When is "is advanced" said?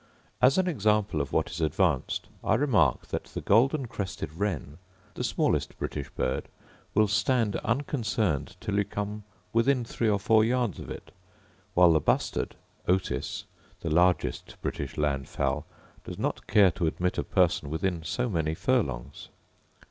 1.51-2.27